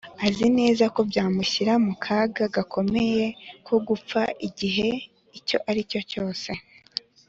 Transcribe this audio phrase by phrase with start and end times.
[0.25, 3.25] Azi neza ko byamushyira mu kaga gakomeye
[3.65, 4.89] ko gupfa igihe
[5.37, 6.49] icyo ari cyo cyose